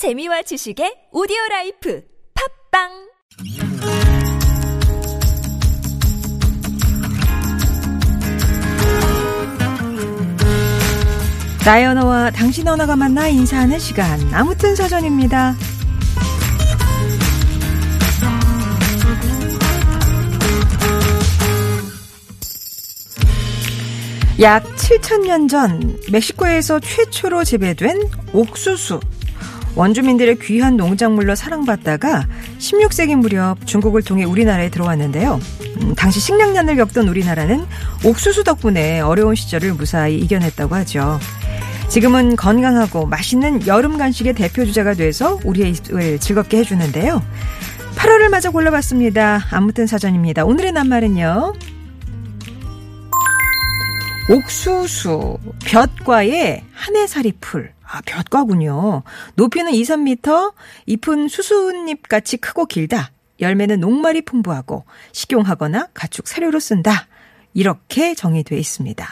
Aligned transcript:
재미와 0.00 0.40
지식의 0.40 1.08
오디오 1.12 1.36
라이프 1.50 2.02
팟빵 2.72 2.88
나의 11.66 11.86
언어와 11.88 12.30
당신 12.30 12.66
언어가 12.66 12.96
만나 12.96 13.28
인사하는 13.28 13.78
시간. 13.78 14.18
아무튼 14.32 14.74
사전입니다. 14.74 15.54
약 24.40 24.64
7천년 24.64 25.50
전 25.50 26.00
멕시코에서 26.10 26.80
최초로 26.80 27.44
재배된 27.44 28.10
옥수수. 28.32 29.00
원주민들의 29.76 30.38
귀한 30.40 30.76
농작물로 30.76 31.34
사랑받다가 31.34 32.26
16세기 32.58 33.14
무렵 33.14 33.66
중국을 33.66 34.02
통해 34.02 34.24
우리나라에 34.24 34.70
들어왔는데요. 34.70 35.40
음, 35.82 35.94
당시 35.94 36.20
식량난을 36.20 36.76
겪던 36.76 37.08
우리나라는 37.08 37.64
옥수수 38.04 38.44
덕분에 38.44 39.00
어려운 39.00 39.34
시절을 39.34 39.74
무사히 39.74 40.18
이겨냈다고 40.18 40.74
하죠. 40.76 41.18
지금은 41.88 42.36
건강하고 42.36 43.06
맛있는 43.06 43.66
여름 43.66 43.98
간식의 43.98 44.34
대표 44.34 44.64
주자가 44.64 44.94
돼서 44.94 45.40
우리의 45.44 45.72
입을 45.72 46.18
즐겁게 46.20 46.58
해주는데요. 46.58 47.22
8월을 47.96 48.28
맞아 48.28 48.50
골라봤습니다. 48.50 49.46
아무튼 49.50 49.86
사전입니다. 49.86 50.44
오늘의 50.44 50.72
낱말은요. 50.72 51.52
옥수수, 54.30 55.38
볕과의 55.66 56.62
한해살이 56.72 57.32
풀. 57.40 57.72
아, 57.92 58.00
볕과군요. 58.06 59.02
높이는 59.34 59.72
2, 59.72 59.82
3m, 59.82 60.54
잎은 60.86 61.28
수수잎 61.28 62.08
같이 62.08 62.36
크고 62.36 62.66
길다. 62.66 63.10
열매는 63.40 63.80
녹말이 63.80 64.22
풍부하고 64.22 64.84
식용하거나 65.12 65.88
가축 65.94 66.28
사료로 66.28 66.60
쓴다. 66.60 67.06
이렇게 67.52 68.14
정의되어 68.14 68.56
있습니다. 68.58 69.06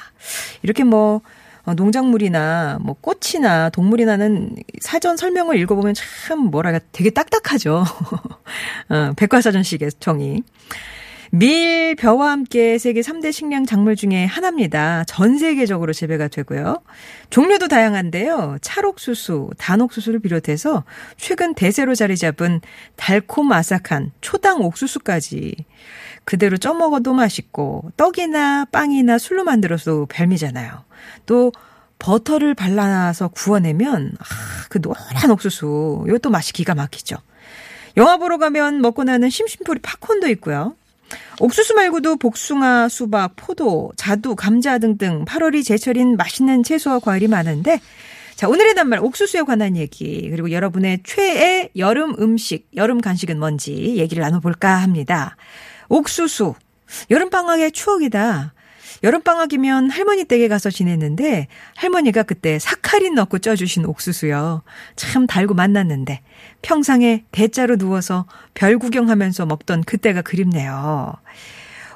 이렇게 0.62 0.84
뭐 0.84 1.22
어, 1.64 1.75
농작물이나 1.75 2.78
뭐 2.80 2.97
꽃이나 3.00 3.69
동물이나는 3.70 4.56
사전 4.80 5.17
설명을 5.17 5.58
읽어보면 5.58 5.95
참 5.95 6.39
뭐랄까 6.39 6.80
되게 6.92 7.11
딱딱하죠. 7.11 7.84
어, 8.89 9.12
백과사전식의 9.17 9.91
정의. 9.98 10.42
밀, 11.30 11.94
벼와 11.94 12.30
함께 12.30 12.78
세계 12.78 13.00
3대 13.00 13.32
식량 13.32 13.66
작물 13.66 13.96
중에 13.96 14.24
하나입니다. 14.24 15.04
전 15.04 15.36
세계적으로 15.36 15.92
재배가 15.92 16.28
되고요. 16.28 16.82
종류도 17.28 17.68
다양한데요. 17.68 18.58
찰옥수수, 18.62 19.50
단옥수수를 19.58 20.20
비롯해서 20.20 20.84
최근 21.18 21.54
대세로 21.54 21.94
자리 21.94 22.16
잡은 22.16 22.60
달콤 22.96 23.52
아삭한 23.52 24.12
초당 24.22 24.62
옥수수까지 24.62 25.54
그대로 26.24 26.56
쪄 26.56 26.72
먹어도 26.72 27.12
맛있고 27.12 27.92
떡이나 27.96 28.66
빵이나 28.66 29.18
술로 29.18 29.44
만들어서 29.44 30.06
별미잖아요. 30.08 30.84
또 31.26 31.52
버터를 31.98 32.54
발라서 32.54 33.28
구워내면 33.28 34.12
아, 34.18 34.24
그 34.70 34.80
노란 34.80 35.30
옥수수 35.30 36.04
이것도 36.08 36.30
맛이 36.30 36.52
기가 36.52 36.74
막히죠. 36.74 37.16
영화 37.96 38.16
보러 38.16 38.38
가면 38.38 38.80
먹고 38.80 39.04
나는 39.04 39.28
심심풀이 39.28 39.80
팝콘도 39.80 40.28
있고요. 40.28 40.74
옥수수 41.41 41.75
말고도 41.75 42.17
복숭아, 42.17 42.89
수박, 42.89 43.34
포도, 43.37 43.92
자두, 43.97 44.34
감자 44.37 44.78
등등 44.78 45.25
8월이 45.25 45.64
제철인 45.64 46.17
맛있는 46.17 46.62
채소와 46.62 46.98
과일이 47.01 47.28
많은데 47.28 47.81
자, 48.34 48.48
오늘의 48.48 48.75
단말 48.75 49.01
옥수수에 49.01 49.42
관한 49.42 49.77
얘기 49.77 50.31
그리고 50.31 50.53
여러분의 50.53 51.01
최애 51.05 51.70
여름 51.77 52.14
음식, 52.20 52.69
여름 52.77 53.01
간식은 53.01 53.39
뭔지 53.39 53.97
얘기를 53.97 54.20
나눠 54.23 54.39
볼까 54.39 54.77
합니다. 54.77 55.36
옥수수 55.89 56.55
여름 57.11 57.31
방학의 57.31 57.73
추억이다. 57.73 58.55
여름방학이면 59.03 59.91
할머니 59.91 60.25
댁에 60.25 60.48
가서 60.48 60.70
지냈는데 60.70 61.47
할머니가 61.77 62.25
그때 62.25 62.59
사카린 62.59 63.14
넣고 63.14 63.39
쪄주신 63.39 63.85
옥수수요. 63.85 64.63
참 64.97 65.27
달고 65.27 65.55
만났는데 65.55 66.20
평상에 66.63 67.25
대자로 67.31 67.77
누워서 67.77 68.27
별 68.55 68.79
구경하면서 68.79 69.47
먹던 69.47 69.85
그때가 69.85 70.23
그립네요. 70.23 71.14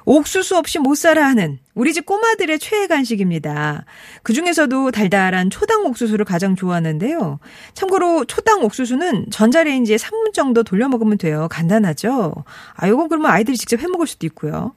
옥수수 0.05 0.57
없이 0.57 0.79
못 0.79 0.97
살아 0.97 1.27
하는 1.27 1.59
우리 1.75 1.93
집 1.93 2.07
꼬마들의 2.07 2.59
최애 2.59 2.87
간식입니다. 2.87 3.85
그 4.23 4.33
중에서도 4.33 4.91
달달한 4.91 5.49
초당 5.49 5.87
옥수수를 5.87 6.25
가장 6.25 6.57
좋아하는데요. 6.57 7.39
참고로 7.75 8.25
초당 8.25 8.63
옥수수는 8.65 9.27
전자레인지에 9.31 9.97
3분 9.97 10.35
정도 10.35 10.65
돌려 10.65 10.89
먹으면 10.89 11.19
돼요. 11.19 11.47
간단하죠? 11.51 12.35
아, 12.75 12.89
요건 12.89 13.09
그러면 13.09 13.31
아이들이 13.31 13.57
직접 13.57 13.81
해 13.81 13.87
먹을 13.87 14.07
수도 14.07 14.27
있고요. 14.27 14.75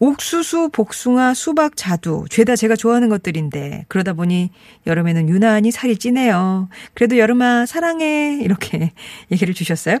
옥수수, 0.00 0.70
복숭아, 0.72 1.34
수박, 1.34 1.76
자두. 1.76 2.26
죄다 2.30 2.56
제가 2.56 2.76
좋아하는 2.76 3.08
것들인데 3.08 3.84
그러다 3.88 4.12
보니 4.12 4.50
여름에는 4.86 5.28
유난히 5.28 5.70
살이 5.70 5.96
찌네요. 5.96 6.68
그래도 6.94 7.18
여름아 7.18 7.66
사랑해. 7.66 8.38
이렇게 8.40 8.92
얘기를 9.32 9.54
주셨어요. 9.54 9.98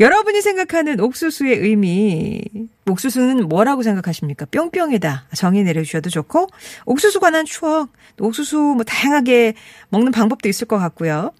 여러분이 0.00 0.42
생각하는 0.42 1.00
옥수수의 1.00 1.58
의미 1.58 2.42
옥수수는 2.88 3.48
뭐라고 3.48 3.82
생각하십니까? 3.82 4.46
뿅뿅이다. 4.46 5.28
정의 5.34 5.64
내려주셔도 5.64 6.10
좋고 6.10 6.48
옥수수 6.84 7.20
관한 7.20 7.44
추억, 7.44 7.90
옥수수 8.20 8.56
뭐 8.56 8.84
다양하게 8.84 9.54
먹는 9.90 10.12
방법도 10.12 10.48
있을 10.48 10.66
것 10.66 10.78
같고요. 10.78 11.32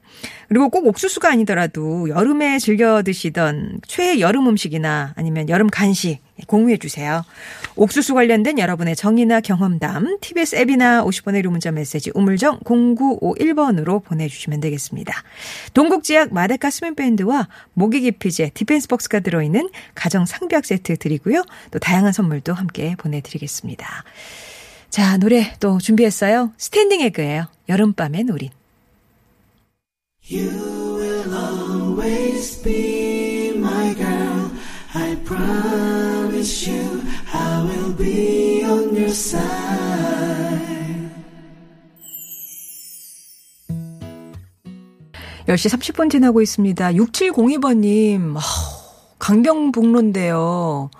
그리고 0.48 0.68
꼭 0.68 0.86
옥수수가 0.86 1.28
아니더라도 1.28 2.08
여름에 2.08 2.58
즐겨 2.58 3.02
드시던 3.02 3.80
최애 3.86 4.20
여름 4.20 4.48
음식이나 4.48 5.12
아니면 5.16 5.48
여름 5.48 5.68
간식 5.68 6.20
공유해 6.46 6.76
주세요. 6.76 7.24
옥수수 7.74 8.14
관련된 8.14 8.58
여러분의 8.58 8.94
정의나 8.94 9.40
경험담 9.40 10.18
TBS 10.20 10.56
앱이나 10.56 11.04
50원의 11.04 11.42
유료 11.42 11.48
문자 11.48 11.72
메시지 11.72 12.10
우물정 12.14 12.60
0951번으로 12.60 14.04
보내주시면 14.04 14.60
되겠습니다. 14.60 15.22
동국제약 15.74 16.32
마데카 16.32 16.70
습윤밴드와 16.70 17.48
모기 17.72 18.00
기피제 18.02 18.50
디펜스 18.54 18.88
박스가 18.88 19.20
들어있는 19.20 19.70
가정 19.94 20.26
상비약 20.26 20.64
세트 20.64 20.98
드리고요. 20.98 21.44
또 21.70 21.78
다양한 21.78 22.12
선물도 22.12 22.54
함께 22.54 22.94
보내드리겠습니다. 22.98 24.04
자 24.90 25.16
노래 25.16 25.54
또 25.58 25.78
준비했어요. 25.78 26.52
스탠딩 26.56 27.00
에그예요. 27.00 27.46
여름밤에 27.68 28.24
우린. 28.24 28.50
You 30.28 30.50
will 30.50 31.34
always 31.34 32.58
be 32.60 33.52
my 33.56 33.94
girl. 33.94 34.50
I 34.92 35.14
promise 35.24 36.66
you 36.66 37.00
I 37.32 37.62
will 37.62 37.92
be 37.94 38.64
on 38.64 38.96
your 38.96 39.14
side. 39.14 39.46
10시 45.46 45.70
30분 45.70 46.10
지나고 46.10 46.42
있습니다. 46.42 46.90
6702번님, 46.90 48.34
강경북로인데요. 49.20 50.90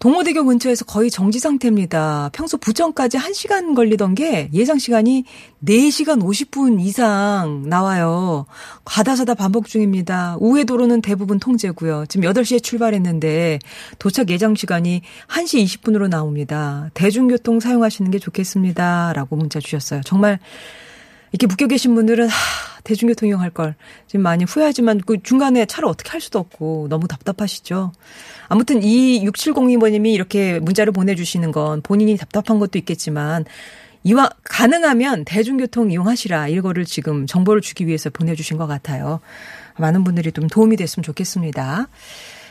동호대교 0.00 0.46
근처에서 0.46 0.86
거의 0.86 1.10
정지 1.10 1.38
상태입니다. 1.38 2.30
평소 2.32 2.56
부천까지 2.56 3.18
1시간 3.18 3.74
걸리던 3.74 4.14
게 4.14 4.48
예상 4.54 4.78
시간이 4.78 5.24
4시간 5.62 6.22
50분 6.22 6.80
이상 6.80 7.64
나와요. 7.66 8.46
가다서다 8.86 9.34
반복 9.34 9.68
중입니다. 9.68 10.38
우회 10.40 10.64
도로는 10.64 11.02
대부분 11.02 11.38
통제고요. 11.38 12.06
지금 12.08 12.30
8시에 12.30 12.62
출발했는데 12.62 13.58
도착 13.98 14.30
예정 14.30 14.54
시간이 14.54 15.02
1시 15.28 15.64
20분으로 15.64 16.08
나옵니다. 16.08 16.88
대중교통 16.94 17.60
사용하시는 17.60 18.10
게 18.10 18.18
좋겠습니다. 18.18 19.12
라고 19.14 19.36
문자 19.36 19.60
주셨어요. 19.60 20.00
정말 20.06 20.38
이렇게 21.32 21.46
묶여 21.46 21.66
계신 21.66 21.94
분들은 21.94 22.26
하, 22.26 22.69
대중교통 22.84 23.28
이용할 23.28 23.50
걸 23.50 23.74
지금 24.06 24.22
많이 24.22 24.44
후회하지만 24.44 25.00
그 25.04 25.22
중간에 25.22 25.66
차를 25.66 25.88
어떻게 25.88 26.10
할 26.10 26.20
수도 26.20 26.38
없고 26.38 26.86
너무 26.88 27.08
답답하시죠. 27.08 27.92
아무튼 28.48 28.82
이 28.82 29.24
6702번님이 29.26 30.12
이렇게 30.12 30.58
문자를 30.58 30.92
보내주시는 30.92 31.52
건 31.52 31.82
본인이 31.82 32.16
답답한 32.16 32.58
것도 32.58 32.78
있겠지만 32.78 33.44
이와 34.02 34.30
가능하면 34.44 35.24
대중교통 35.24 35.90
이용하시라 35.90 36.48
이거를 36.48 36.84
지금 36.84 37.26
정보를 37.26 37.60
주기 37.60 37.86
위해서 37.86 38.10
보내주신 38.10 38.56
것 38.56 38.66
같아요. 38.66 39.20
많은 39.76 40.04
분들이 40.04 40.32
좀 40.32 40.48
도움이 40.48 40.76
됐으면 40.76 41.04
좋겠습니다. 41.04 41.88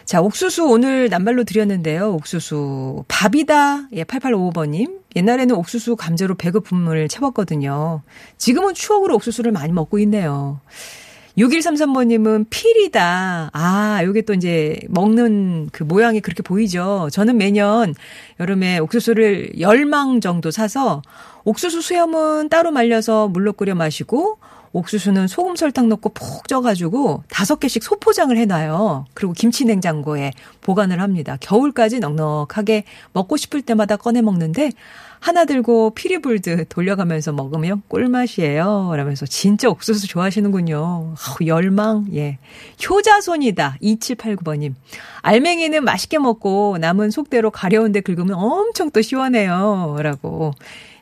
자, 0.09 0.21
옥수수 0.21 0.65
오늘 0.65 1.07
낱말로 1.07 1.43
드렸는데요. 1.43 2.13
옥수수. 2.13 3.03
밥이다. 3.07 3.89
예, 3.93 4.03
8855번님. 4.03 5.01
옛날에는 5.15 5.53
옥수수 5.53 5.97
감자로 5.97 6.33
배급품을 6.33 7.07
채웠거든요. 7.09 8.01
지금은 8.39 8.73
추억으로 8.73 9.13
옥수수를 9.13 9.51
많이 9.51 9.71
먹고 9.71 9.99
있네요. 9.99 10.61
6133번님은 11.37 12.47
필이다. 12.49 13.51
아, 13.53 14.01
요게 14.03 14.23
또 14.23 14.33
이제 14.33 14.79
먹는 14.89 15.69
그 15.71 15.83
모양이 15.83 16.21
그렇게 16.21 16.41
보이죠. 16.41 17.09
저는 17.11 17.37
매년 17.37 17.93
여름에 18.39 18.79
옥수수를 18.79 19.51
10망 19.57 20.23
정도 20.23 20.49
사서 20.49 21.03
옥수수 21.43 21.81
수염은 21.83 22.49
따로 22.49 22.71
말려서 22.71 23.27
물로 23.27 23.53
끓여 23.53 23.75
마시고 23.75 24.39
옥수수는 24.73 25.27
소금 25.27 25.55
설탕 25.55 25.89
넣고 25.89 26.09
푹 26.09 26.47
쪄가지고 26.47 27.23
다섯 27.29 27.59
개씩 27.59 27.83
소포장을 27.83 28.35
해놔요. 28.35 29.05
그리고 29.13 29.33
김치 29.33 29.65
냉장고에 29.65 30.31
보관을 30.61 31.01
합니다. 31.01 31.37
겨울까지 31.39 31.99
넉넉하게 31.99 32.83
먹고 33.13 33.37
싶을 33.37 33.61
때마다 33.61 33.97
꺼내 33.97 34.21
먹는데 34.21 34.71
하나 35.19 35.43
들고 35.43 35.91
피리 35.95 36.19
불듯 36.19 36.69
돌려가면서 36.69 37.33
먹으면 37.33 37.81
꿀맛이에요. 37.89 38.93
라면서 38.95 39.25
진짜 39.25 39.69
옥수수 39.69 40.07
좋아하시는군요. 40.07 41.15
아우, 41.19 41.45
열망. 41.45 42.07
예. 42.13 42.37
효자손이다. 42.89 43.77
2789번님. 43.81 44.75
알맹이는 45.21 45.83
맛있게 45.83 46.19
먹고 46.19 46.77
남은 46.79 47.11
속대로 47.11 47.51
가려운데 47.51 47.99
긁으면 47.99 48.33
엄청 48.35 48.91
또 48.91 49.01
시원해요. 49.01 49.97
라고 50.01 50.53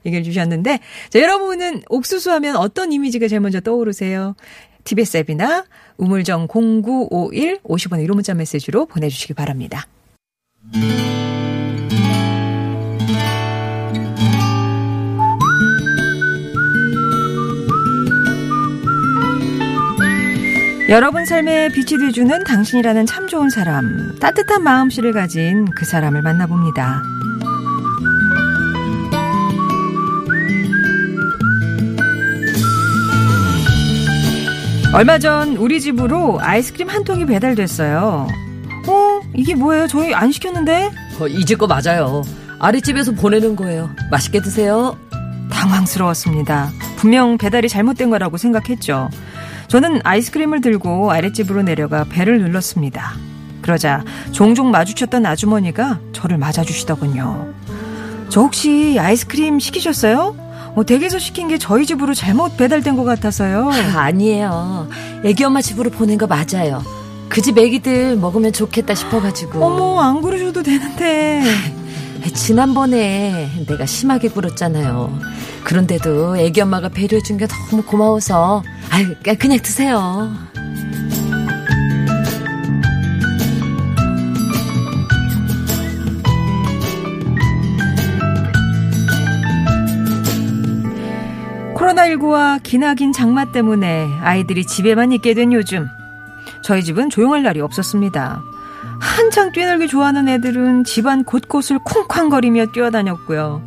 얘기를 0.05 0.23
주셨는데 0.23 0.79
자, 1.09 1.19
여러분은 1.19 1.83
옥수수 1.89 2.31
하면 2.33 2.55
어떤 2.55 2.91
이미지가 2.91 3.27
제일 3.27 3.41
먼저 3.41 3.59
떠오르세요? 3.59 4.35
TBS 4.83 5.17
앱이나 5.17 5.65
우물정 5.97 6.47
0951 6.47 7.59
50원 7.63 8.05
1호 8.05 8.13
문자 8.13 8.33
메시지로 8.33 8.85
보내주시기 8.85 9.33
바랍니다. 9.33 9.87
여러분 20.89 21.25
삶에 21.25 21.67
빛이 21.69 21.99
되주는 21.99 22.45
당신이라는 22.45 23.05
참 23.05 23.27
좋은 23.27 23.49
사람, 23.49 24.15
따뜻한 24.19 24.63
마음씨를 24.63 25.11
가진 25.11 25.65
그 25.75 25.83
사람을 25.83 26.21
만나봅니다. 26.21 27.16
얼마 34.97 35.19
전 35.19 35.57
우리 35.57 35.79
집으로 35.79 36.39
아이스크림 36.41 36.89
한 36.89 37.03
통이 37.03 37.27
배달됐어요. 37.27 38.27
어? 38.87 39.19
이게 39.35 39.53
뭐예요? 39.53 39.85
저희 39.85 40.11
안 40.11 40.31
시켰는데? 40.31 40.89
어, 41.19 41.27
이집 41.27 41.59
거 41.59 41.67
맞아요. 41.67 42.23
아랫집에서 42.57 43.11
보내는 43.11 43.55
거예요. 43.55 43.91
맛있게 44.09 44.41
드세요. 44.41 44.97
당황스러웠습니다. 45.51 46.71
분명 46.95 47.37
배달이 47.37 47.69
잘못된 47.69 48.09
거라고 48.09 48.37
생각했죠. 48.37 49.11
저는 49.67 50.01
아이스크림을 50.03 50.61
들고 50.61 51.11
아랫집으로 51.11 51.61
내려가 51.61 52.03
배를 52.03 52.39
눌렀습니다. 52.39 53.13
그러자 53.61 54.03
종종 54.31 54.71
마주쳤던 54.71 55.27
아주머니가 55.27 55.99
저를 56.11 56.39
맞아주시더군요. 56.39 57.53
저 58.29 58.41
혹시 58.41 58.97
아이스크림 58.99 59.59
시키셨어요? 59.59 60.46
어, 60.77 60.83
댁에서 60.83 61.17
시킨 61.17 61.47
게 61.47 61.57
저희 61.57 61.87
집으로 61.87 62.13
잘못 62.13 62.55
배달된 62.55 62.95
것 62.95 63.03
같아서요. 63.03 63.67
아, 63.95 63.99
아니에요. 64.01 64.87
애기 65.25 65.43
엄마 65.43 65.59
집으로 65.59 65.89
보낸 65.89 66.19
거 66.19 66.27
맞아요. 66.27 66.83
그 67.29 67.41
집 67.41 67.57
애기들 67.57 68.15
먹으면 68.17 68.53
좋겠다 68.53 68.93
싶어가지고. 68.93 69.63
어머, 69.65 69.99
안 70.01 70.21
그러셔도 70.21 70.61
되는데. 70.61 71.41
지난번에 72.35 73.49
내가 73.67 73.87
심하게 73.87 74.27
굴었잖아요. 74.29 75.19
그런데도 75.63 76.37
애기 76.37 76.61
엄마가 76.61 76.89
배려해준 76.89 77.37
게 77.37 77.47
너무 77.47 77.81
고마워서. 77.81 78.61
아유, 78.91 79.15
그냥 79.39 79.57
드세요. 79.59 80.31
코로나19와 91.87 92.61
기나긴 92.63 93.13
장마 93.13 93.45
때문에 93.45 94.09
아이들이 94.21 94.65
집에만 94.65 95.11
있게 95.13 95.33
된 95.33 95.53
요즘 95.53 95.87
저희 96.61 96.83
집은 96.83 97.09
조용할 97.09 97.43
날이 97.43 97.61
없었습니다. 97.61 98.41
한창 98.99 99.51
뛰놀기 99.51 99.87
좋아하는 99.87 100.27
애들은 100.27 100.83
집안 100.83 101.23
곳곳을 101.23 101.79
쿵쾅거리며 101.79 102.67
뛰어다녔고요. 102.67 103.63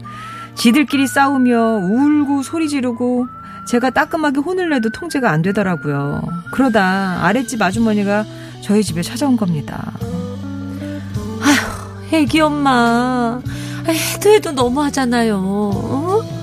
지들끼리 0.55 1.07
싸우며 1.07 1.79
울고 1.83 2.43
소리 2.43 2.69
지르고 2.69 3.29
제가 3.67 3.91
따끔하게 3.91 4.41
혼을 4.41 4.69
내도 4.69 4.91
통제가 4.91 5.31
안 5.31 5.41
되더라고요. 5.43 6.21
그러다 6.51 7.25
아랫집 7.25 7.63
아주머니가 7.63 8.25
저희 8.63 8.83
집에 8.83 9.03
찾아온 9.03 9.37
겁니다. 9.37 9.93
아휴, 11.41 12.17
애기 12.17 12.41
엄마. 12.41 13.41
해도 13.87 14.31
해도 14.31 14.53
너무하잖아요. 14.53 15.37
어? 15.37 16.40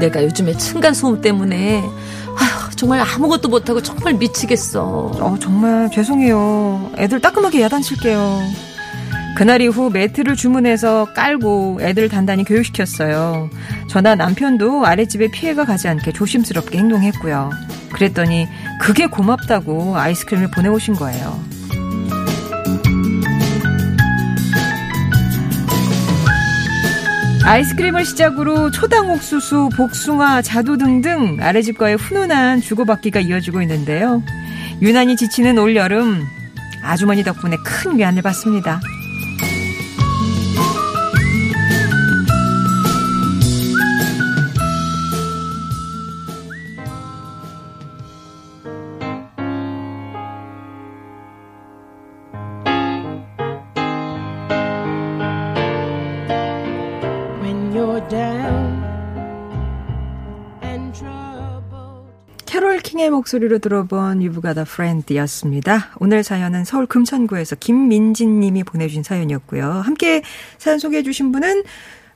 내가 0.00 0.24
요즘에 0.24 0.56
층간소음 0.56 1.20
때문에 1.20 1.82
아휴, 1.82 2.70
정말 2.74 3.00
아무것도 3.00 3.48
못하고 3.48 3.82
정말 3.82 4.14
미치겠어. 4.14 4.82
어, 5.20 5.36
정말 5.38 5.90
죄송해요. 5.92 6.92
애들 6.98 7.20
따끔하게 7.20 7.62
야단칠게요. 7.62 8.40
그날 9.36 9.60
이후 9.62 9.90
매트를 9.90 10.34
주문해서 10.36 11.06
깔고 11.14 11.78
애들 11.82 12.08
단단히 12.08 12.44
교육시켰어요. 12.44 13.48
저나 13.88 14.14
남편도 14.14 14.84
아랫집에 14.84 15.30
피해가 15.30 15.64
가지 15.64 15.88
않게 15.88 16.12
조심스럽게 16.12 16.78
행동했고요. 16.78 17.50
그랬더니 17.92 18.48
그게 18.80 19.06
고맙다고 19.06 19.96
아이스크림을 19.96 20.50
보내오신 20.50 20.94
거예요. 20.94 21.40
아이스크림을 27.50 28.04
시작으로 28.04 28.70
초당 28.70 29.10
옥수수, 29.10 29.70
복숭아, 29.76 30.40
자두 30.40 30.78
등등 30.78 31.38
아래집과의 31.40 31.96
훈훈한 31.96 32.60
주고받기가 32.60 33.18
이어지고 33.18 33.60
있는데요. 33.62 34.22
유난히 34.80 35.16
지치는 35.16 35.58
올여름 35.58 36.24
아주머니 36.80 37.24
덕분에 37.24 37.56
큰 37.64 37.98
위안을 37.98 38.22
받습니다. 38.22 38.80
캐롤 62.50 62.80
킹의 62.80 63.10
목소리로 63.10 63.60
들어본 63.60 64.24
You've 64.24 64.51
Got 64.51 64.64
a 64.64 64.70
Friend였습니다. 64.70 65.92
오늘 66.00 66.24
사연은 66.24 66.64
서울 66.64 66.84
금천구에서 66.86 67.54
김민진 67.54 68.40
님이 68.40 68.64
보내주신 68.64 69.04
사연이었고요. 69.04 69.70
함께 69.70 70.22
사연 70.58 70.80
소개해 70.80 71.04
주신 71.04 71.30
분은 71.30 71.62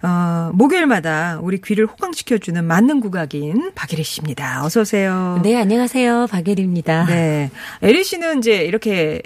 어, 0.02 0.50
목요일마다 0.52 1.38
우리 1.40 1.60
귀를 1.60 1.86
호강시켜주는 1.86 2.64
맛있는 2.64 2.98
국악인 2.98 3.70
박예리 3.76 4.02
씨입니다. 4.02 4.64
어서 4.64 4.80
오세요. 4.80 5.40
네, 5.44 5.56
안녕하세요. 5.56 6.26
박예리입니다. 6.28 7.06
네. 7.06 7.52
예리 7.82 8.02
씨는 8.02 8.38
이제 8.38 8.56
이렇게 8.56 9.22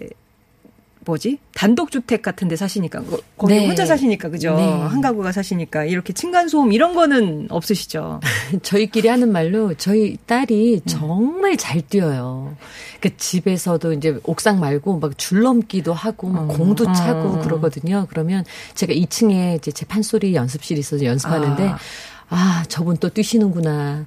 뭐지 1.09 1.39
단독주택 1.55 2.21
같은데 2.21 2.55
사시니까 2.55 3.03
거기 3.39 3.55
네. 3.55 3.67
혼자 3.67 3.87
사시니까 3.87 4.29
그죠 4.29 4.55
네. 4.55 4.63
한 4.63 5.01
가구가 5.01 5.33
사시니까 5.33 5.85
이렇게 5.85 6.13
층간 6.13 6.49
소음 6.49 6.73
이런 6.73 6.95
거는 6.95 7.47
없으시죠? 7.49 8.21
저희끼리 8.63 9.09
하는 9.09 9.33
말로 9.33 9.73
저희 9.75 10.19
딸이 10.27 10.75
음. 10.75 10.81
정말 10.87 11.57
잘 11.57 11.81
뛰어요. 11.81 12.55
그 13.01 13.17
집에서도 13.17 13.95
이제 13.95 14.21
옥상 14.25 14.61
말고 14.61 14.99
막 14.99 15.17
줄넘기도 15.17 15.95
하고 15.95 16.29
막 16.29 16.43
어. 16.43 16.47
공도 16.49 16.93
차고 16.93 17.21
어. 17.21 17.41
그러거든요. 17.41 18.07
그러면 18.11 18.45
제가 18.75 18.93
2층에 18.93 19.57
이제 19.57 19.71
제 19.71 19.87
판소리 19.87 20.35
연습실이 20.35 20.79
있어서 20.79 21.05
연습하는데. 21.05 21.69
아. 21.69 21.79
아, 22.31 22.63
저분 22.69 22.97
또 22.99 23.09
뛰시는구나. 23.09 24.05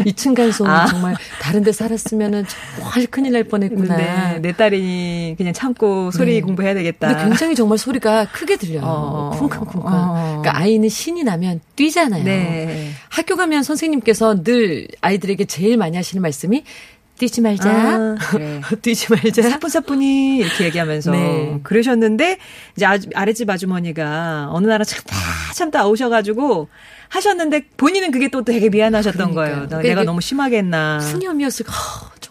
2층 0.00 0.34
간소 0.34 0.66
아. 0.66 0.86
정말 0.86 1.14
다른 1.40 1.62
데 1.62 1.70
살았으면은 1.70 2.44
정말 2.78 3.06
큰일 3.06 3.32
날 3.32 3.44
뻔했구나. 3.44 3.96
네, 3.96 4.38
내 4.40 4.52
딸이 4.52 5.36
그냥 5.38 5.52
참고 5.52 6.10
소리 6.10 6.34
네. 6.34 6.40
공부해야 6.40 6.74
되겠다. 6.74 7.08
근데 7.08 7.24
굉장히 7.24 7.54
정말 7.54 7.78
소리가 7.78 8.26
크게 8.26 8.56
들려요. 8.56 8.82
어. 8.84 9.30
쿵쾅쿵쾅. 9.38 9.82
어. 9.84 10.40
그러니까 10.42 10.58
아이는 10.58 10.88
신이 10.88 11.22
나면 11.22 11.60
뛰잖아요. 11.76 12.24
네. 12.24 12.90
학교 13.08 13.36
가면 13.36 13.62
선생님께서 13.62 14.42
늘 14.42 14.88
아이들에게 15.00 15.44
제일 15.44 15.76
많이 15.76 15.96
하시는 15.96 16.20
말씀이 16.20 16.64
뛰지 17.18 17.40
말자. 17.40 17.70
아, 17.70 18.16
그래. 18.30 18.60
뛰지 18.82 19.06
말자. 19.10 19.42
사뿐사뿐히 19.42 20.38
이렇게 20.38 20.64
얘기하면서 20.64 21.10
네. 21.12 21.60
그러셨는데 21.62 22.38
이제 22.76 22.84
아주, 22.84 23.08
아랫집 23.14 23.48
아주머니가 23.48 24.48
어느 24.50 24.66
날은 24.66 24.84
참 24.84 25.02
다 25.56 25.64
참다 25.64 25.86
오셔가지고 25.86 26.68
하셨는데 27.08 27.68
본인은 27.76 28.10
그게 28.10 28.28
또 28.28 28.44
되게 28.44 28.68
미안하셨던 28.68 29.32
그러니까요. 29.32 29.68
거예요. 29.68 29.82
내가 29.82 30.04
너무 30.04 30.20
심하게 30.20 30.58
했나. 30.58 30.98
푸념이었을 30.98 31.64
까 31.66 31.72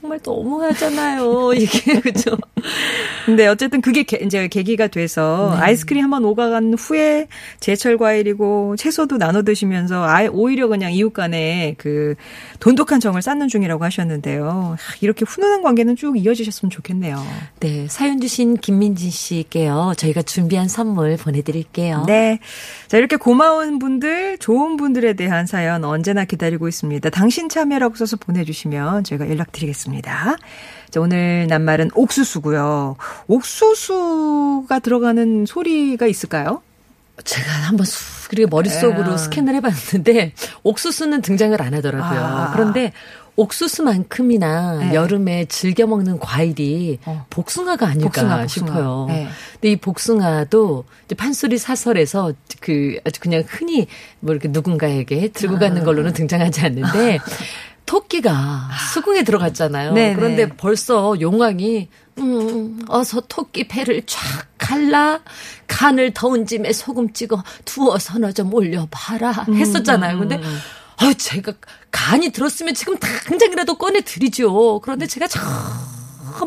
정말 0.06 0.20
너무하잖아요. 0.24 1.54
이게 1.58 2.00
그죠. 2.00 2.38
근데 3.26 3.48
어쨌든 3.48 3.82
그게 3.82 4.04
게, 4.04 4.18
이제 4.24 4.48
계기가 4.48 4.88
돼서 4.88 5.56
네. 5.56 5.62
아이스크림 5.64 6.04
한 6.04 6.12
번 6.12 6.24
오가간 6.24 6.76
후에 6.76 7.28
제철 7.60 7.98
과일이고 7.98 8.76
채소도 8.78 9.18
나눠 9.18 9.42
드시면서 9.42 10.06
아예 10.08 10.28
오히려 10.28 10.68
그냥 10.68 10.94
이웃 10.94 11.12
간에 11.12 11.74
그 11.80 12.14
돈독한 12.60 13.00
정을 13.00 13.24
쌓는 13.24 13.48
중이라고 13.48 13.84
하셨는데요. 13.84 14.76
하, 14.80 14.96
이렇게 15.02 15.26
훈훈한 15.26 15.64
관계는 15.64 15.96
쭉 15.96 16.16
이어지셨으면 16.18 16.70
좋겠네요. 16.70 17.22
네, 17.60 17.88
사연 17.90 18.22
주신 18.22 18.56
김민진 18.58 19.10
씨께요. 19.10 19.94
저희가 19.98 20.22
준비한 20.22 20.68
선물 20.68 21.18
보내드릴게요. 21.18 22.04
네. 22.08 22.40
자, 22.88 22.98
이렇게 22.98 23.16
고마운 23.16 23.80
분들, 23.80 24.38
좋은 24.38 24.78
분들에 24.78 25.14
대한 25.14 25.48
사연 25.48 25.84
언제나 25.84 26.24
기다리고 26.26 26.68
있습니다. 26.68 27.10
당신 27.10 27.50
참여라고 27.50 27.96
써서 27.96 28.16
보내주시면 28.18 29.04
저희가 29.04 29.28
연락드리겠습니다. 29.30 29.95
자, 30.02 31.00
오늘 31.02 31.48
낱말은 31.48 31.92
옥수수고요. 31.94 32.96
옥수수가 33.28 34.80
들어가는 34.80 35.46
소리가 35.46 36.08
있을까요? 36.08 36.62
제가 37.24 37.50
한번 37.50 37.86
쑥 37.86 38.30
그리고 38.30 38.50
머릿속으로 38.50 39.14
에. 39.14 39.18
스캔을 39.18 39.56
해봤는데 39.56 40.34
옥수수는 40.64 41.22
등장을 41.22 41.60
안 41.62 41.74
하더라고요. 41.74 42.20
아. 42.20 42.52
그런데 42.54 42.92
옥수수만큼이나 43.38 44.80
네. 44.80 44.94
여름에 44.96 45.46
즐겨 45.46 45.86
먹는 45.86 46.20
과일이 46.20 47.00
어. 47.06 47.26
복숭아가 47.30 47.88
아닐까 47.88 48.08
복숭아, 48.08 48.42
복숭아. 48.42 48.48
싶어요. 48.48 49.06
네. 49.10 49.28
근데 49.54 49.72
이 49.72 49.76
복숭아도 49.76 50.86
판소리 51.18 51.58
사설에서 51.58 52.34
그 52.62 52.98
아주 53.06 53.20
그냥 53.20 53.44
흔히 53.46 53.88
뭐 54.20 54.34
이렇게 54.34 54.48
누군가에게 54.48 55.30
들고 55.30 55.58
아. 55.58 55.60
가는 55.60 55.84
걸로는 55.84 56.14
등장하지 56.14 56.62
않는데 56.62 57.20
토끼가 57.86 58.70
수궁에 58.94 59.24
들어갔잖아요. 59.24 59.94
네네. 59.94 60.16
그런데 60.16 60.50
벌써 60.50 61.20
용왕이 61.20 61.90
음, 62.18 62.80
어서 62.88 63.22
토끼 63.28 63.68
배를 63.68 64.04
쫙 64.06 64.22
갈라 64.58 65.20
간을 65.68 66.14
더운 66.14 66.46
짐에 66.46 66.72
소금 66.74 67.14
찍어 67.14 67.44
두어 67.66 68.00
서너 68.00 68.32
좀 68.32 68.54
올려봐라 68.54 69.46
했었잖아요. 69.54 70.20
근데 70.20 70.42
아 70.98 71.14
제가 71.14 71.54
간이 71.92 72.32
들었으면 72.32 72.74
지금 72.74 72.98
당장이라도 72.98 73.78
꺼내 73.78 74.02
드리죠. 74.02 74.80
그런데 74.80 75.08
제가 75.08 75.28
저 75.28 75.40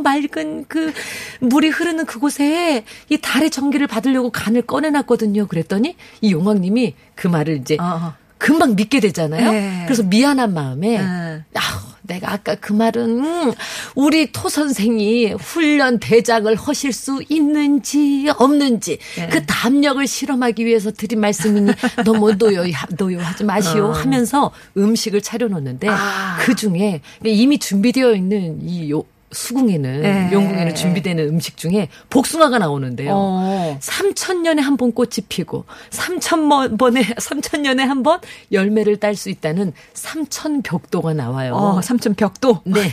맑은 0.03 0.67
그 0.69 0.93
물이 1.41 1.69
흐르는 1.69 2.07
그곳에 2.07 2.85
이 3.09 3.19
달의 3.19 3.51
전기를 3.51 3.87
받으려고 3.87 4.31
간을 4.31 4.63
꺼내놨거든요. 4.63 5.47
그랬더니 5.47 5.97
이 6.21 6.33
용왕님이 6.33 6.95
그 7.15 7.29
말을 7.29 7.59
이제 7.59 7.77
어. 7.81 8.15
금방 8.39 8.77
믿게 8.77 9.01
되잖아요. 9.01 9.51
네. 9.51 9.83
그래서 9.87 10.03
미안한 10.03 10.55
마음에 10.55 10.99
네. 10.99 11.45
아우, 11.55 11.89
내가 12.03 12.33
아까 12.33 12.55
그 12.55 12.73
말은 12.73 13.19
음, 13.19 13.53
우리 13.95 14.33
토 14.33 14.49
선생이 14.49 15.33
훈련 15.33 15.99
대장을 15.99 16.53
하실 16.57 16.93
수 16.93 17.23
있는지 17.29 18.29
없는지 18.37 18.99
네. 19.17 19.29
그 19.29 19.45
담력을 19.45 20.05
실험하기 20.07 20.65
위해서 20.65 20.91
드린 20.91 21.21
말씀이니 21.21 21.73
너무 22.05 22.35
노여 22.35 22.65
노여하지 22.97 23.45
마시오 23.45 23.87
어. 23.87 23.93
하면서 23.93 24.51
음식을 24.77 25.21
차려놓는데 25.21 25.89
아. 25.89 26.39
그 26.41 26.55
중에 26.55 27.03
이미 27.25 27.59
준비되어 27.59 28.15
있는 28.15 28.61
이 28.63 28.91
요, 28.91 29.05
수궁에는 29.31 30.01
네. 30.03 30.31
용궁에는 30.33 30.75
준비되는 30.75 31.29
음식 31.29 31.57
중에 31.57 31.89
복숭아가 32.11 32.59
나오는데요. 32.59 33.11
어. 33.15 33.79
3천년에 33.81 34.61
한 34.61 34.77
번 34.79 34.93
꽃이 34.93 35.11
피고 35.29 35.65
3천 35.91 36.79
번에 36.79 37.03
3천 37.19 37.61
년에 37.61 37.83
한 37.85 38.03
번 38.03 38.21
열매를 38.53 38.97
딸 38.99 39.15
수 39.17 39.29
있다는 39.31 39.73
삼천벽도가 39.95 41.15
나와요. 41.15 41.55
어, 41.55 41.83
삼천 41.83 42.15
벽도. 42.15 42.63
네. 42.65 42.93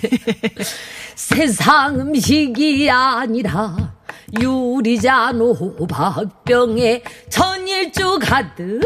세상 1.16 2.00
음식이 2.00 2.90
아니라 2.90 3.94
유리잔 4.42 5.40
호박병에 5.40 7.04
전일주 7.30 8.20
가득 8.22 8.82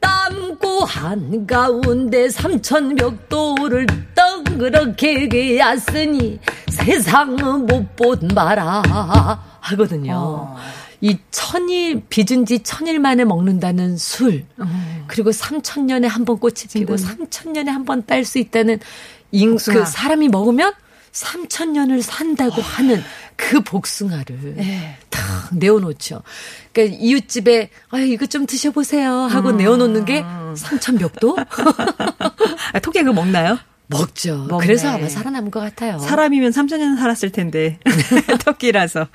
담고 0.00 0.84
한가운데 0.84 2.28
삼천벽도를 2.30 3.86
떡그렇게 4.14 5.56
놨으니 5.58 6.38
세상은 6.68 7.66
못 7.66 7.86
본 7.96 8.28
바라 8.28 8.82
하거든요. 9.60 10.12
어. 10.14 10.56
이 11.02 11.18
천일 11.30 12.02
빚은 12.08 12.46
지 12.46 12.60
천일 12.62 12.98
만에 12.98 13.24
먹는다는 13.24 13.96
술 13.96 14.44
그리고 15.06 15.32
삼천 15.32 15.86
년에 15.86 16.06
한 16.08 16.24
번 16.24 16.38
꽃이 16.38 16.54
피고 16.72 16.96
삼천 16.96 17.52
년에 17.52 17.70
한 17.70 17.84
번 17.84 18.02
딸 18.06 18.24
수 18.24 18.38
있다는 18.38 18.78
인, 19.32 19.52
복숭아. 19.52 19.74
그 19.76 19.86
사람이 19.86 20.28
먹으면 20.28 20.72
삼천 21.12 21.72
년을 21.72 22.02
산다고 22.02 22.62
하는 22.62 23.02
그 23.36 23.60
복숭아를 23.60 24.54
네. 24.56 24.96
탁 25.08 25.22
내어놓죠. 25.52 26.22
그러니까 26.72 26.96
이웃집에 27.00 27.70
아유 27.90 28.06
이거 28.06 28.26
좀 28.26 28.46
드셔보세요 28.46 29.12
하고 29.12 29.52
내어놓는 29.52 30.04
게 30.04 30.24
삼천 30.54 30.98
벽도 30.98 31.36
아, 32.72 32.78
토끼 32.80 33.00
그거 33.00 33.12
먹나요? 33.12 33.58
먹죠. 33.90 34.46
먹네. 34.48 34.64
그래서 34.64 34.88
아마 34.88 35.08
살아남은 35.08 35.50
것 35.50 35.58
같아요. 35.60 35.98
사람이면 35.98 36.52
3천년 36.52 36.96
살았을 36.96 37.30
텐데 37.30 37.78
토끼라서. 38.44 39.08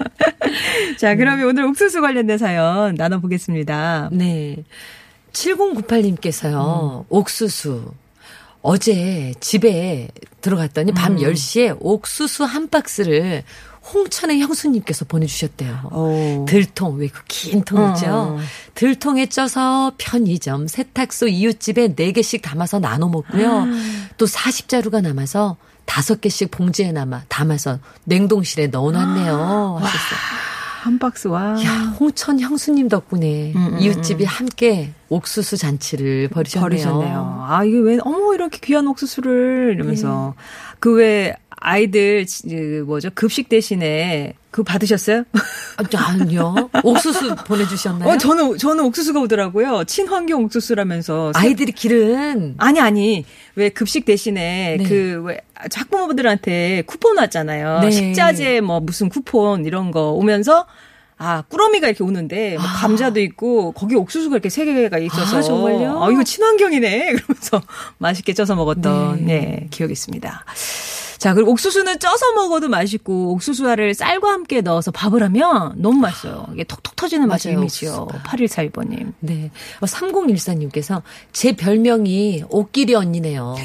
자, 0.98 1.16
그러면 1.16 1.48
오늘 1.48 1.64
옥수수 1.66 2.02
관련된 2.02 2.38
사연 2.38 2.96
나눠보겠습니다. 2.96 4.10
네. 4.12 4.58
7098님께서요, 5.32 7.06
옥수수. 7.10 7.94
어제 8.68 9.34
집에 9.40 10.08
들어갔더니 10.42 10.92
밤 10.92 11.18
10시에 11.18 11.78
옥수수 11.80 12.46
한 12.46 12.68
박스를 12.70 13.44
홍천의 13.94 14.40
형수님께서 14.42 15.06
보내주셨대요. 15.06 15.90
오. 15.92 16.46
들통, 16.50 16.98
왜 16.98 17.08
그 17.10 17.22
긴 17.28 17.64
통이죠? 17.64 18.06
어. 18.08 18.40
들통에 18.74 19.28
쪄서 19.28 19.92
편의점, 20.00 20.68
세탁소, 20.68 21.28
이웃집에 21.28 21.90
4개씩 21.90 22.42
담아서 22.42 22.80
나눠 22.80 23.08
먹고요. 23.10 23.66
또 24.18 24.26
40자루가 24.26 25.02
남아서 25.04 25.58
5개씩 25.86 26.50
봉지에 26.50 26.92
남아 26.92 27.26
담아서 27.28 27.78
냉동실에 28.06 28.68
넣어놨네요. 28.68 29.78
하셨어요. 29.80 30.20
한 30.86 31.00
박스 31.00 31.28
와. 31.28 31.56
야, 31.64 31.96
홍천 32.00 32.40
형수님 32.40 32.90
덕분에 32.90 33.54
음, 33.56 33.74
음, 33.74 33.80
이웃집이 33.80 34.24
함께 34.24 34.92
옥수수 35.10 35.58
잔치를 35.58 36.28
벌이셨네요. 36.28 36.70
버리셨네요. 36.70 37.46
아, 37.48 37.64
이게 37.64 37.80
왜, 37.80 37.98
어머, 38.04 38.36
이렇게 38.36 38.60
귀한 38.62 38.88
옥수수를 38.88 39.74
이러면서. 39.76 40.36
네. 40.38 40.44
그 40.80 40.94
왜, 40.94 41.36
아이들, 41.58 42.26
지- 42.26 42.48
그 42.48 42.84
뭐죠, 42.86 43.10
급식 43.16 43.50
대신에 43.50 44.34
그거 44.52 44.64
받으셨어요? 44.72 45.24
아, 45.34 45.84
아니요. 46.10 46.70
옥수수 46.84 47.36
보내주셨나요? 47.48 48.10
어, 48.10 48.18
저는, 48.18 48.58
저는 48.58 48.84
옥수수가 48.86 49.20
오더라고요. 49.22 49.84
친환경 49.86 50.44
옥수수라면서. 50.46 51.32
아이들이 51.36 51.72
기른 51.72 52.56
아니, 52.58 52.80
아니. 52.80 53.26
왜 53.56 53.70
급식 53.70 54.06
대신에 54.06 54.78
네. 54.80 54.84
그, 54.88 55.22
왜, 55.26 55.40
학부모들한테 55.74 56.84
쿠폰 56.86 57.18
왔잖아요. 57.18 57.80
네. 57.82 57.92
식자재 57.92 58.62
뭐 58.62 58.80
무슨 58.80 59.10
쿠폰 59.10 59.66
이런 59.66 59.92
거 59.92 60.12
오면서 60.12 60.66
아, 61.18 61.44
꾸러미가 61.44 61.88
이렇게 61.88 62.04
오는데, 62.04 62.56
뭐 62.58 62.66
감자도 62.66 63.22
있고, 63.22 63.72
거기 63.72 63.96
옥수수가 63.96 64.36
이렇게 64.36 64.50
세 64.50 64.66
개가 64.66 64.98
있어서. 64.98 65.38
아, 65.38 65.42
정말요? 65.42 66.04
아, 66.04 66.12
이거 66.12 66.26
친환경이네. 66.26 67.14
그러면서 67.16 67.62
맛있게 68.00 68.34
쪄서 68.34 68.56
먹었던, 68.56 69.20
네. 69.26 69.40
네, 69.40 69.68
기억이 69.72 69.94
있습니다. 69.94 70.44
자, 71.18 71.34
그리고 71.34 71.52
옥수수는 71.52 72.00
쪄서 72.00 72.34
먹어도 72.34 72.68
맛있고, 72.70 73.32
옥수수알을 73.34 73.94
쌀과 73.94 74.32
함께 74.32 74.62
넣어서 74.62 74.92
밥을 74.92 75.24
하면 75.24 75.74
너무 75.78 76.00
맛있어요. 76.00 76.48
이게 76.54 76.64
톡톡 76.64 76.96
터지는 76.96 77.28
맛이 77.28 77.52
이미지요. 77.52 78.08
8142번님. 78.26 79.14
네. 79.20 79.52
어, 79.80 79.86
3014님께서 79.86 81.02
제 81.32 81.56
별명이 81.56 82.46
옥길이 82.50 82.96
언니네요. 82.96 83.56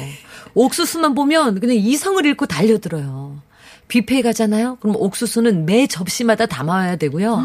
옥수수만 0.53 1.13
보면 1.15 1.59
그냥 1.59 1.75
이성을 1.75 2.25
잃고 2.25 2.45
달려들어요. 2.45 3.41
뷔페에 3.87 4.21
가잖아요? 4.21 4.77
그럼 4.79 4.95
옥수수는 4.97 5.65
매 5.65 5.85
접시마다 5.87 6.45
담아와야 6.45 6.95
되고요. 6.95 7.41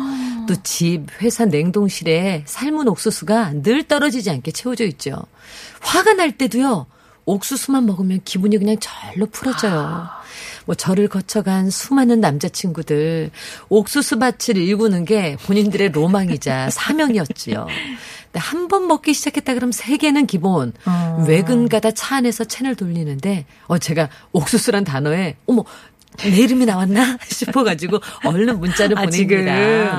또 0.46 0.54
집, 0.62 1.06
회사 1.20 1.44
냉동실에 1.44 2.44
삶은 2.46 2.86
옥수수가 2.88 3.62
늘 3.62 3.82
떨어지지 3.82 4.30
않게 4.30 4.52
채워져 4.52 4.84
있죠. 4.84 5.16
화가 5.80 6.14
날 6.14 6.38
때도요. 6.38 6.86
옥수수만 7.26 7.84
먹으면 7.86 8.20
기분이 8.24 8.56
그냥 8.58 8.76
절로 8.80 9.26
풀어져요. 9.26 10.06
뭐 10.64 10.74
저를 10.74 11.08
거쳐간 11.08 11.70
수많은 11.70 12.20
남자친구들 12.20 13.30
옥수수 13.68 14.18
밭을 14.18 14.56
일구는 14.56 15.04
게 15.04 15.36
본인들의 15.44 15.90
로망이자 15.92 16.70
사명이었지요. 16.72 17.66
근데 18.26 18.40
한 18.40 18.68
번 18.68 18.86
먹기 18.88 19.14
시작했다 19.14 19.54
그럼 19.54 19.70
세 19.72 19.96
개는 19.96 20.26
기본. 20.26 20.72
어. 20.86 21.24
외근 21.28 21.68
가다 21.68 21.92
차 21.92 22.16
안에서 22.16 22.44
채널 22.44 22.74
돌리는데 22.74 23.46
어 23.66 23.78
제가 23.78 24.08
옥수수란 24.32 24.84
단어에 24.84 25.36
어머 25.46 25.64
내 26.16 26.28
이름이 26.30 26.66
나왔나 26.66 27.18
싶어가지고 27.28 28.00
얼른 28.24 28.58
문자를 28.60 28.98
아, 28.98 29.02
보냅니다. 29.02 29.16
지금. 29.16 29.46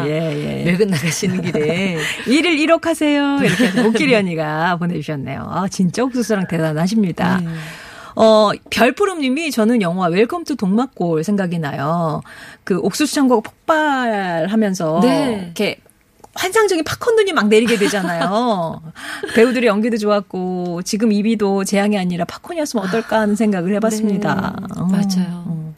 예, 0.07 0.63
예. 0.63 0.65
외근 0.65 0.87
나가시는 0.87 1.41
길에 1.41 1.97
일을 2.27 2.57
1억 2.57 2.83
하세요. 2.85 3.39
이렇게 3.41 3.81
옥길이 3.81 4.15
언니가 4.15 4.75
보내주셨네요. 4.77 5.47
아, 5.49 5.67
진짜 5.67 6.03
옥수수랑 6.03 6.47
대단하십니다. 6.47 7.41
네. 7.41 7.47
어, 8.15 8.49
별푸름님이 8.71 9.51
저는 9.51 9.81
영화 9.83 10.07
웰컴 10.07 10.43
투 10.43 10.55
동막골 10.55 11.23
생각이 11.23 11.59
나요. 11.59 12.21
그 12.63 12.77
옥수수 12.79 13.13
창고가 13.13 13.47
폭발하면서 13.47 14.99
네. 15.03 15.41
이렇게 15.43 15.77
환상적인 16.33 16.83
팝콘들이 16.83 17.33
막 17.33 17.47
내리게 17.47 17.77
되잖아요. 17.77 18.81
배우들의 19.35 19.67
연기도 19.67 19.97
좋았고 19.97 20.81
지금 20.83 21.11
이비도 21.11 21.63
재앙이 21.63 21.97
아니라 21.97 22.25
팝콘이었으면 22.25 22.85
어떨까 22.85 23.19
하는 23.19 23.35
생각을 23.35 23.73
해봤습니다. 23.75 24.55
네, 24.59 24.81
어. 24.81 24.85
맞아요. 24.85 25.73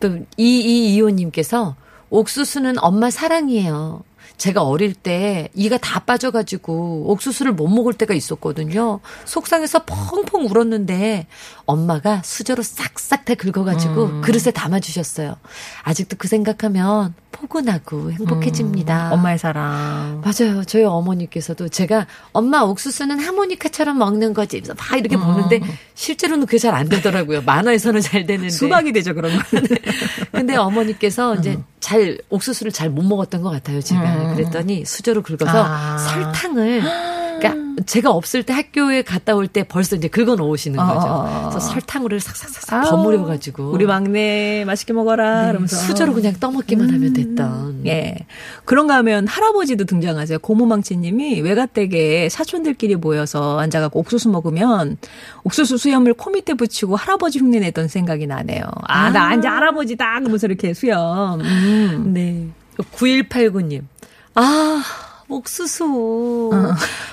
또 0.00 0.18
이이이호님께서 0.36 1.76
옥수수는 2.10 2.78
엄마 2.78 3.10
사랑이에요. 3.10 4.02
제가 4.36 4.62
어릴 4.62 4.94
때 4.94 5.48
이가 5.54 5.78
다 5.78 6.00
빠져가지고 6.00 7.10
옥수수를 7.10 7.52
못 7.52 7.68
먹을 7.68 7.92
때가 7.94 8.14
있었거든요. 8.14 9.00
속상해서 9.24 9.84
펑펑 9.84 10.46
울었는데 10.46 11.26
엄마가 11.66 12.20
수저로 12.24 12.62
싹싹 12.62 13.24
다 13.24 13.34
긁어가지고 13.34 14.04
음. 14.04 14.20
그릇에 14.20 14.50
담아주셨어요. 14.52 15.36
아직도 15.82 16.16
그 16.18 16.28
생각하면 16.28 17.14
포근하고 17.32 18.12
행복해집니다. 18.12 19.08
음, 19.08 19.12
엄마의 19.14 19.38
사랑. 19.38 20.22
맞아요. 20.22 20.62
저희 20.64 20.84
어머니께서도 20.84 21.68
제가 21.68 22.06
엄마 22.32 22.60
옥수수는 22.62 23.18
하모니카처럼 23.18 23.98
먹는 23.98 24.34
거지. 24.34 24.62
막 24.68 24.98
이렇게 24.98 25.16
먹는데 25.16 25.60
실제로는 25.94 26.46
그게 26.46 26.58
잘 26.58 26.74
안 26.74 26.88
되더라고요. 26.88 27.42
만화에서는 27.42 28.00
잘 28.00 28.26
되는데. 28.26 28.50
수박이 28.50 28.92
되죠 28.92 29.14
그런 29.14 29.36
거. 29.38 29.44
근데 30.32 30.56
어머니께서 30.56 31.36
이제 31.36 31.56
잘 31.78 32.18
옥수수를 32.30 32.72
잘 32.72 32.90
못 32.90 33.02
먹었던 33.02 33.42
것 33.42 33.50
같아요. 33.50 33.80
제가 33.80 34.02
그랬더니 34.34 34.84
수저로 34.84 35.22
긁어서 35.22 35.64
아. 35.66 35.98
설탕을 35.98 36.82
그러니까 37.38 37.82
제가 37.86 38.10
없을 38.10 38.44
때 38.44 38.52
학교에 38.52 39.02
갔다 39.02 39.34
올 39.34 39.48
때 39.48 39.64
벌써 39.64 39.96
이제 39.96 40.08
긁어 40.08 40.36
놓으시는 40.36 40.78
어, 40.78 40.86
거죠. 40.86 41.06
어, 41.06 41.44
어. 41.46 41.48
그래서 41.50 41.60
설탕으로 41.68 42.18
싹싹싹 42.18 42.90
버무려 42.90 43.24
가지고 43.24 43.70
우리 43.70 43.84
막내 43.86 44.64
맛있게 44.66 44.92
먹어라. 44.92 45.52
네, 45.52 45.66
수저로 45.66 46.14
그냥 46.14 46.34
떠먹기만 46.40 46.90
하면 46.92 47.12
됐던. 47.12 47.82
예. 47.86 48.16
그런가 48.64 48.94
하면 48.96 49.26
할아버지도 49.26 49.84
등장하세요. 49.84 50.38
고모망치 50.38 50.96
님이 50.96 51.40
외가댁에 51.40 52.28
사촌들끼리 52.30 52.96
모여서 52.96 53.58
앉아 53.58 53.80
갖고 53.80 54.00
옥수수 54.00 54.30
먹으면 54.30 54.96
옥수수 55.42 55.76
수염을 55.76 56.14
코 56.14 56.30
밑에 56.30 56.54
붙이고 56.54 56.96
할아버지 56.96 57.38
흉내 57.40 57.58
내던 57.58 57.88
생각이 57.88 58.26
나네요. 58.26 58.62
아, 58.84 59.10
나 59.10 59.34
이제 59.34 59.46
할아버지다. 59.46 60.20
그러면서 60.20 60.46
이렇게 60.46 60.72
수염. 60.72 61.40
음. 61.40 62.10
네. 62.14 62.48
9189님. 62.96 63.82
아, 64.34 64.82
옥수수. 65.28 66.50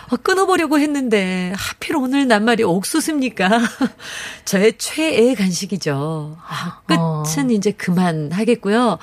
아, 0.09 0.15
끊어보려고 0.17 0.79
했는데, 0.79 1.53
하필 1.55 1.95
오늘 1.95 2.27
낱말이 2.27 2.63
옥수수입니까? 2.63 3.49
저의 4.45 4.73
최애 4.77 5.35
간식이죠. 5.35 6.37
아, 6.47 6.81
끝은 6.87 7.51
이제 7.51 7.71
그만 7.71 8.31
하겠고요. 8.31 8.97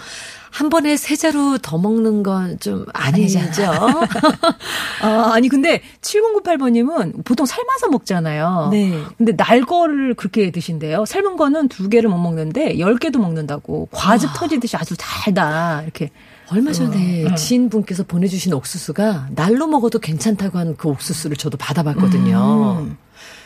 한 0.51 0.71
번에 0.71 0.97
세 0.97 1.15
자루 1.15 1.59
더 1.61 1.79
먹는 1.79 2.23
건 2.23 2.59
좀 2.59 2.87
아니죠. 2.93 3.71
아, 5.03 5.31
아니, 5.35 5.49
근데 5.49 5.83
7098번님은 6.01 7.25
보통 7.25 7.47
삶아서 7.47 7.89
먹잖아요. 7.89 8.69
네. 8.73 9.03
근데 9.17 9.37
날 9.37 9.61
거를 9.65 10.15
그렇게 10.15 10.51
드신대요. 10.51 11.05
삶은 11.07 11.37
거는 11.37 11.69
두 11.69 11.89
개를 11.89 12.11
못 12.11 12.19
먹는데 12.19 12.79
열 12.79 12.97
개도 12.97 13.19
먹는다고. 13.21 13.89
과즙 13.93 14.31
터지듯이 14.35 14.77
아주 14.77 14.97
달다. 14.99 15.83
이렇게. 15.83 16.11
얼마 16.51 16.73
전에 16.73 17.25
음. 17.25 17.37
지인분께서 17.37 18.05
보내주신 18.05 18.53
옥수수가 18.55 19.29
날로 19.35 19.67
먹어도 19.67 19.99
괜찮다고 19.99 20.59
한 20.59 20.77
그 20.77 20.89
옥수수를 20.89 21.37
저도 21.37 21.57
받아봤거든요. 21.59 22.79
음. 22.81 22.97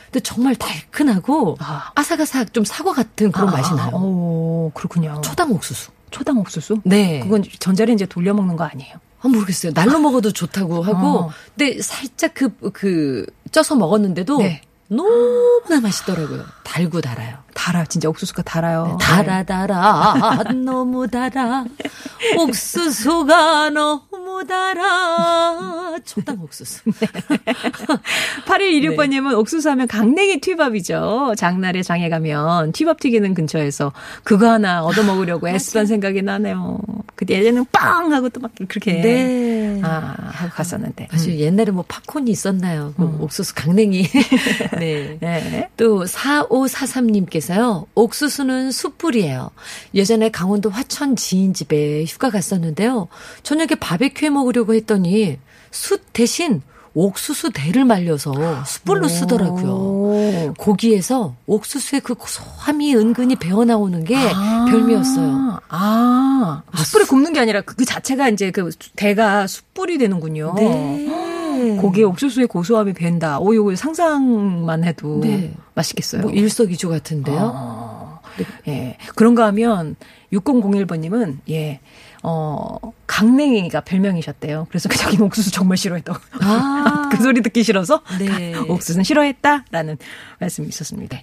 근데 0.04 0.21
정말 0.21 0.54
달큰하고 0.56 1.56
아. 1.61 1.90
아삭아삭 1.94 2.52
좀 2.52 2.64
사과 2.64 2.92
같은 2.92 3.32
그런 3.32 3.50
맛이 3.50 3.75
나요. 3.75 3.97
오, 3.97 4.71
그렇군요. 4.75 5.21
초당 5.25 5.50
옥수수. 5.52 5.90
초당 6.11 6.38
옥수수? 6.38 6.80
네. 6.85 7.21
그건 7.21 7.42
전자레인지에 7.59 8.06
돌려 8.09 8.35
먹는 8.35 8.56
거 8.56 8.64
아니에요? 8.64 8.97
아, 9.23 9.28
모르겠어요. 9.28 9.73
날로 9.73 9.99
먹어도 10.00 10.32
좋다고 10.32 10.82
하고, 10.82 11.06
어. 11.06 11.30
근데 11.56 11.80
살짝 11.80 12.32
그, 12.35 12.50
그, 12.73 13.25
쪄서 13.52 13.76
먹었는데도 13.76 14.38
네. 14.38 14.61
너무나 14.88 15.80
맛있더라고요. 15.80 16.44
달고 16.64 17.00
달아요. 17.00 17.38
달아, 17.54 17.85
진짜 17.85 18.09
옥수수가 18.09 18.42
달아요. 18.42 18.99
달아, 19.00 19.42
달아, 19.44 20.44
너무 20.54 21.06
달아. 21.09 21.64
옥수수가 22.38 23.71
너무 23.71 24.44
달아. 24.47 25.99
초당 26.04 26.41
옥수수. 26.43 26.82
8126번님은 28.47 29.36
옥수수 29.38 29.69
하면 29.71 29.86
강냉이 29.86 30.41
튀밥이죠. 30.41 31.34
장날에 31.36 31.82
장에 31.82 32.08
가면 32.08 32.73
튀밥 32.73 33.00
튀기는 33.00 33.34
근처에서 33.34 33.93
그거 34.25 34.50
하나 34.50 34.82
얻어 34.84 35.02
먹으려고 35.02 35.49
애쓰던 35.49 35.86
생각이 35.86 36.23
나네요. 36.23 36.78
그때 37.15 37.34
예전에는 37.34 37.67
빵! 37.71 38.12
하고 38.12 38.28
또 38.28 38.41
막 38.43 38.50
그렇게. 38.69 39.00
네. 39.00 39.80
아, 39.84 40.15
하고 40.19 40.50
갔었는데. 40.54 41.08
사실 41.12 41.38
옛날에 41.38 41.71
뭐 41.71 41.84
팝콘이 41.86 42.30
있었나요? 42.30 42.93
그 42.97 43.04
옥수수 43.21 43.54
강냉이. 43.54 44.02
네. 44.80 45.19
네. 45.21 45.69
또 45.76 46.04
4543님께서 46.04 47.42
요. 47.50 47.87
옥수수는 47.95 48.71
숯불이에요. 48.71 49.50
예전에 49.95 50.31
강원도 50.31 50.71
화천 50.71 51.17
지인 51.17 51.55
집에 51.55 52.05
휴가 52.05 52.31
갔었는데요. 52.31 53.09
저녁에 53.43 53.75
바베큐 53.78 54.26
해 54.26 54.31
먹으려고 54.31 54.75
했더니 54.75 55.39
숯 55.71 56.02
대신 56.13 56.63
옥수수 56.95 57.50
대를 57.52 57.85
말려서 57.85 58.33
숯불로 58.65 59.09
쓰더라고요. 59.09 59.73
오. 59.73 60.55
고기에서 60.59 61.35
옥수수의 61.47 62.02
그 62.02 62.15
고소함이 62.15 62.95
은근히 62.95 63.37
배어 63.37 63.65
나오는 63.65 64.05
게 64.05 64.17
아. 64.17 64.67
별미였어요. 64.71 65.61
아, 65.69 66.63
숯불에 66.76 67.05
굽는 67.07 67.33
게 67.33 67.41
아니라 67.41 67.63
그, 67.63 67.76
그 67.76 67.85
자체가 67.85 68.28
이제 68.28 68.50
그 68.50 68.71
대가 68.95 69.47
숯불이 69.47 69.99
되는군요. 69.99 70.55
네. 70.57 71.31
고기에 71.80 72.04
옥수수의 72.04 72.46
고소함이 72.46 72.92
밴다. 72.92 73.38
오, 73.38 73.54
이거 73.54 73.75
상상만 73.75 74.84
해도 74.84 75.20
네. 75.22 75.54
맛있겠어요. 75.75 76.22
뭐 76.22 76.30
일석이조 76.30 76.88
같은데요. 76.88 77.52
어, 77.54 78.20
예. 78.68 78.96
그런가 79.14 79.46
하면 79.46 79.96
6001번님은 80.32 81.38
예. 81.50 81.80
어, 82.25 82.78
강냉이가 83.06 83.80
별명이셨대요. 83.80 84.66
그래서 84.68 84.88
그 84.88 84.96
자기는 84.96 85.25
옥수수 85.26 85.50
정말 85.50 85.76
싫어했다고. 85.76 86.18
아. 86.40 87.08
그 87.12 87.22
소리 87.22 87.42
듣기 87.42 87.62
싫어서 87.64 88.02
네. 88.18 88.54
옥수수는 88.68 89.04
싫어했다라는 89.04 89.98
말씀이 90.38 90.68
있었습니다. 90.68 91.18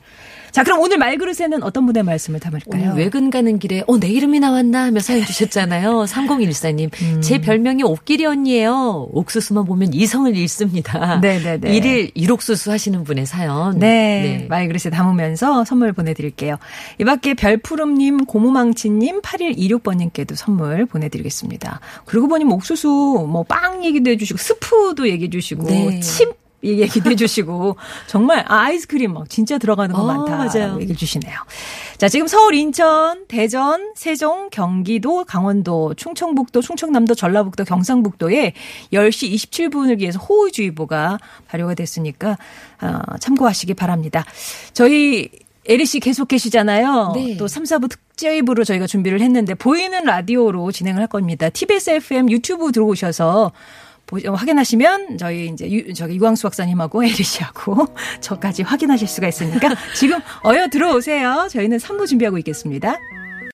자, 0.51 0.63
그럼 0.63 0.79
오늘 0.81 0.97
말그릇에는 0.97 1.61
어떤 1.63 1.85
분의 1.85 2.03
말씀을 2.03 2.39
담을까요? 2.39 2.93
외근 2.95 3.29
가는 3.29 3.59
길에 3.59 3.83
어 3.87 3.99
내 3.99 4.07
이름이 4.07 4.39
나왔나 4.39 4.85
하며 4.85 4.99
사연 5.01 5.25
주셨잖아요. 5.25 6.05
3014님. 6.07 6.89
음. 7.01 7.21
제 7.21 7.39
별명이 7.41 7.83
옥길이 7.83 8.25
언니예요. 8.25 9.09
옥수수만 9.11 9.65
보면 9.65 9.93
이성을 9.93 10.35
잃습니다. 10.35 11.17
네네네. 11.19 11.75
일일 11.75 12.11
일옥수수 12.13 12.71
하시는 12.71 13.03
분의 13.03 13.25
사연. 13.25 13.77
네, 13.79 14.45
말그릇에 14.49 14.89
담으면서 14.91 15.65
선물 15.65 15.91
보내드릴게요. 15.93 16.57
이 16.99 17.03
밖에 17.03 17.33
별푸름님, 17.33 18.25
고무망치님, 18.25 19.21
8126번님께도 19.21 20.35
선물 20.35 20.85
보내드리겠습니다. 20.85 21.79
그리고 22.05 22.27
보니 22.27 22.45
뭐 22.45 22.55
옥수수, 22.55 22.87
뭐 23.29 23.43
빵 23.49 23.83
얘기도 23.83 24.11
해주시고, 24.11 24.37
스프도 24.37 25.09
얘기해주시고, 25.09 25.63
네. 25.63 25.99
칩 26.01 26.29
얘기도 26.63 27.11
해주시고, 27.11 27.77
정말 28.07 28.45
아, 28.47 28.63
아이스크림 28.65 29.13
막 29.13 29.29
진짜 29.29 29.57
들어가는 29.57 29.95
거 29.95 30.01
어, 30.01 30.05
많다. 30.05 30.37
맞아요. 30.37 30.77
얘기해 30.81 30.95
주시네요. 30.95 31.33
자, 31.97 32.07
지금 32.09 32.27
서울, 32.27 32.55
인천, 32.55 33.25
대전, 33.27 33.91
세종, 33.95 34.49
경기도, 34.49 35.25
강원도, 35.25 35.93
충청북도, 35.95 36.61
충청남도, 36.61 37.15
전라북도, 37.15 37.63
경상북도에 37.65 38.53
10시 38.93 39.33
27분을 39.33 39.99
기해서 39.99 40.19
호우주의보가 40.19 41.19
발효가 41.47 41.73
됐으니까 41.75 42.37
어, 42.81 42.99
참고하시기 43.19 43.73
바랍니다. 43.73 44.25
저희 44.73 45.29
에리 45.65 45.85
씨 45.85 45.99
계속 45.99 46.27
계시잖아요. 46.29 47.11
네. 47.13 47.37
또 47.37 47.47
3, 47.47 47.63
4부 47.63 47.89
특집으로 47.89 48.63
저희가 48.63 48.87
준비를 48.87 49.21
했는데 49.21 49.53
보이는 49.53 50.03
라디오로 50.03 50.71
진행을 50.71 51.01
할 51.01 51.07
겁니다. 51.07 51.49
TBS 51.49 51.89
FM 51.91 52.31
유튜브 52.31 52.71
들어오셔서 52.71 53.51
보- 53.51 53.57
확인하시면 54.11 55.17
저희 55.17 55.47
이제 55.47 55.69
유, 55.69 55.93
저기 55.93 56.15
유광수 56.15 56.43
박사님하고 56.43 57.03
에리 57.05 57.13
씨하고 57.23 57.87
저까지 58.21 58.63
확인하실 58.63 59.07
수가 59.07 59.27
있으니까 59.27 59.75
지금 59.95 60.19
어여 60.45 60.67
들어오세요. 60.69 61.47
저희는 61.51 61.77
3부 61.77 62.07
준비하고 62.07 62.37
있겠습니다. 62.39 62.97